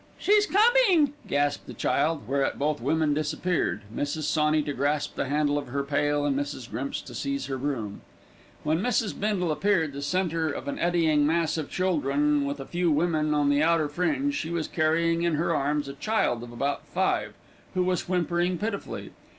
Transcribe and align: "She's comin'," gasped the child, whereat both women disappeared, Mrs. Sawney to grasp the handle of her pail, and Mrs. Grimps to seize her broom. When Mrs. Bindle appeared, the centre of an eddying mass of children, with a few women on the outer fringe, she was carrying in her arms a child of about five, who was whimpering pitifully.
"She's 0.17 0.47
comin'," 0.47 1.13
gasped 1.27 1.67
the 1.67 1.75
child, 1.75 2.27
whereat 2.27 2.57
both 2.57 2.81
women 2.81 3.13
disappeared, 3.13 3.83
Mrs. 3.95 4.23
Sawney 4.23 4.63
to 4.63 4.73
grasp 4.73 5.15
the 5.15 5.27
handle 5.29 5.59
of 5.59 5.67
her 5.67 5.83
pail, 5.83 6.25
and 6.25 6.35
Mrs. 6.35 6.67
Grimps 6.71 7.01
to 7.01 7.13
seize 7.13 7.45
her 7.45 7.57
broom. 7.59 8.01
When 8.63 8.79
Mrs. 8.81 9.19
Bindle 9.19 9.51
appeared, 9.51 9.93
the 9.93 10.01
centre 10.01 10.49
of 10.49 10.67
an 10.67 10.79
eddying 10.79 11.27
mass 11.27 11.55
of 11.55 11.69
children, 11.69 12.45
with 12.45 12.59
a 12.59 12.65
few 12.65 12.89
women 12.91 13.35
on 13.35 13.49
the 13.49 13.61
outer 13.61 13.87
fringe, 13.89 14.33
she 14.33 14.49
was 14.49 14.67
carrying 14.67 15.21
in 15.21 15.35
her 15.35 15.53
arms 15.55 15.87
a 15.87 15.93
child 15.93 16.41
of 16.41 16.51
about 16.51 16.87
five, 16.87 17.35
who 17.75 17.83
was 17.83 18.09
whimpering 18.09 18.57
pitifully. 18.57 19.11